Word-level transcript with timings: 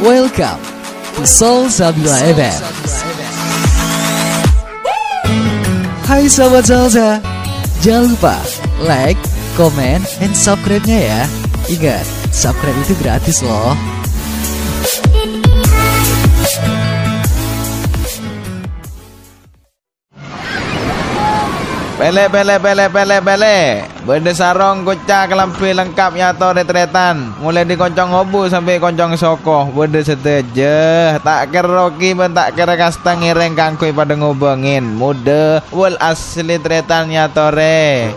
Welcome 0.00 0.56
to 1.20 1.28
Soul 1.28 1.68
Sabila 1.68 2.16
FM. 2.32 2.56
Hai 6.08 6.24
sahabat 6.24 6.64
Salsa, 6.64 7.20
jangan 7.84 8.16
lupa 8.16 8.40
like, 8.80 9.20
comment, 9.60 10.00
and 10.24 10.32
subscribe-nya 10.32 10.96
ya. 10.96 11.22
Ingat, 11.68 12.08
subscribe 12.32 12.80
itu 12.80 12.96
gratis 13.04 13.44
loh. 13.44 13.76
Pele 21.98 22.30
pele 22.30 22.62
pele 22.62 22.86
pele 22.94 23.18
pele 23.18 23.56
Benda 24.06 24.30
sarong 24.30 24.86
kocak 24.86 25.34
kelampi 25.34 25.74
lengkap 25.74 26.14
nyato 26.14 26.54
retretan. 26.54 27.34
Mulai 27.42 27.66
di 27.66 27.74
koncong 27.74 28.14
hobu 28.14 28.46
sampai 28.46 28.78
koncong 28.78 29.18
sokoh 29.18 29.66
Benda 29.74 29.98
seteje 29.98 31.18
Tak 31.18 31.50
kira 31.50 31.66
roki 31.66 32.14
ben 32.14 32.30
tak 32.30 32.54
kira 32.54 32.78
kasta 32.78 33.18
ngireng 33.18 33.58
kangkui 33.58 33.90
pada 33.90 34.14
ngubengin. 34.14 34.86
Muda 34.94 35.58
Wal 35.74 35.98
asli 35.98 36.62
tretan 36.62 37.10
nyato 37.10 37.50
re. 37.50 38.14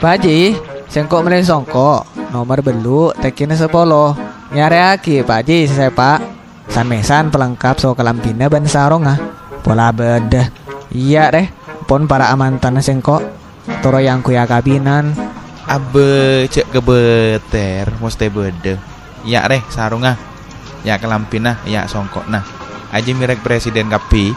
Pak 0.00 0.24
Haji, 0.24 0.56
sengkok 0.88 1.20
meren 1.20 1.44
songkok 1.44 2.08
Nomor 2.32 2.64
belu 2.64 3.12
tekine 3.20 3.60
sepolo. 3.60 4.16
Nyari 4.56 4.80
aki 4.96 5.20
Pak 5.20 5.44
Haji 5.44 5.68
saya 5.68 5.92
pak. 5.92 6.32
Samesan 6.72 7.28
pelengkap 7.28 7.76
so 7.76 7.92
kelampina 7.92 8.48
ban 8.48 8.64
sarong 8.64 9.04
ah. 9.04 9.20
Pola 9.60 9.92
bedah 9.92 10.48
Iya 10.88 11.28
deh 11.28 11.63
Pon 11.84 12.08
para 12.08 12.32
amantan 12.32 12.80
sengkok 12.80 13.20
Toro 13.80 13.96
yang 13.96 14.20
kuya 14.20 14.44
kabinan. 14.44 15.16
Abe 15.64 16.44
cek 16.52 16.68
kebeter 16.68 17.88
Musti 17.96 18.28
beda 18.28 18.76
Ya 19.24 19.48
reh 19.48 19.64
sarunga 19.72 20.20
Ya 20.84 21.00
kelampina 21.00 21.56
Ya 21.64 21.88
songkok 21.88 22.28
nah 22.28 22.44
Aji 22.92 23.16
mirek 23.16 23.40
presiden 23.40 23.88
kapi 23.88 24.36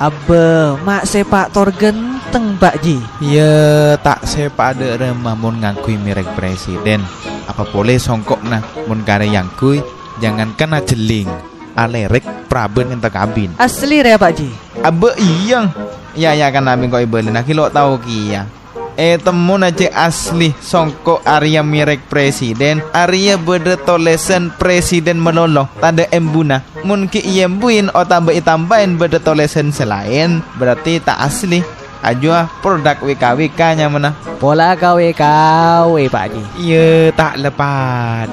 Abe, 0.00 0.74
mak 0.82 1.06
sepak 1.06 1.54
tor 1.54 1.70
genteng 1.78 2.58
Pak 2.58 2.82
Ji. 2.82 2.98
Ya 3.22 3.94
tak 4.02 4.26
sepada 4.26 4.98
remah 4.98 5.38
mun 5.38 5.62
ngakui 5.62 5.94
mirek 5.94 6.26
presiden. 6.34 7.06
Apa 7.46 7.62
boleh 7.70 8.02
songkok 8.02 8.42
nah 8.42 8.64
Mun 8.90 9.06
kare 9.06 9.30
yang 9.30 9.46
kui 9.54 9.78
Jangan 10.18 10.58
kena 10.58 10.82
jeling 10.82 11.30
Alerek 11.78 12.26
praben 12.50 12.90
enta 12.96 13.14
kabin 13.14 13.54
Asli 13.60 14.02
re 14.02 14.18
Pak 14.18 14.32
Ji. 14.34 14.48
Abe 14.82 15.14
iyang 15.20 15.70
Ya 16.12 16.36
ya 16.36 16.52
kan 16.52 16.68
nabi 16.68 16.92
kok 16.92 17.00
ibelin 17.00 17.36
Aki 17.36 17.52
lo 17.56 17.72
tau 17.72 17.96
kia 18.00 18.44
Eh 18.92 19.16
temu 19.16 19.56
aja 19.56 19.88
asli 20.04 20.52
songkok 20.60 21.24
Arya 21.24 21.64
mirek 21.64 22.12
presiden. 22.12 22.84
Arya 22.92 23.40
beda 23.40 23.80
tolesen 23.80 24.52
presiden 24.60 25.16
meloloh 25.16 25.64
Tanda 25.80 26.04
embuna. 26.12 26.60
Mungkin 26.84 27.24
iya 27.24 27.48
buin 27.48 27.88
O 27.96 28.04
tambah 28.04 28.36
tambahin 28.44 29.00
beda 29.00 29.16
tolesen 29.16 29.72
selain. 29.72 30.44
Berarti 30.60 31.00
tak 31.00 31.24
asli. 31.24 31.64
Ajua 32.02 32.50
produk 32.60 32.98
WKWK 32.98 33.78
nya 33.78 33.86
mana 33.86 34.10
Pola 34.42 34.74
KW 34.74 35.14
KW 35.14 35.94
Pak 36.10 36.26
Ji 36.34 36.42
Iya 36.66 37.14
tak 37.14 37.38
lepas 37.38 38.26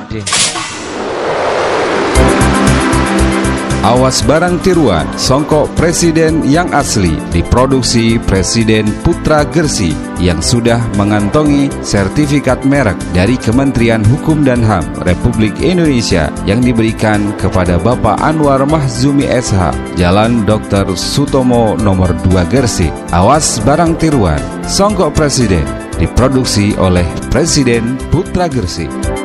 Awas 3.79 4.19
barang 4.27 4.59
tiruan, 4.59 5.07
songkok 5.15 5.71
presiden 5.79 6.43
yang 6.43 6.67
asli 6.75 7.15
diproduksi 7.31 8.19
Presiden 8.27 8.91
Putra 9.07 9.47
Gersi 9.47 9.95
yang 10.19 10.43
sudah 10.43 10.83
mengantongi 10.99 11.71
sertifikat 11.79 12.67
merek 12.67 12.99
dari 13.15 13.39
Kementerian 13.39 14.03
Hukum 14.03 14.43
dan 14.43 14.59
HAM 14.59 14.83
Republik 15.07 15.55
Indonesia 15.63 16.27
yang 16.43 16.59
diberikan 16.59 17.31
kepada 17.39 17.79
Bapak 17.79 18.19
Anwar 18.19 18.67
Mahzumi 18.67 19.31
SH, 19.31 19.95
Jalan 19.95 20.43
Dr. 20.43 20.83
Sutomo 20.99 21.79
nomor 21.79 22.11
2 22.27 22.51
Gersi. 22.51 22.91
Awas 23.15 23.63
barang 23.63 23.95
tiruan, 23.95 24.43
songkok 24.67 25.15
presiden 25.15 25.63
diproduksi 25.95 26.75
oleh 26.75 27.07
Presiden 27.31 27.95
Putra 28.11 28.51
Gersi. 28.51 29.18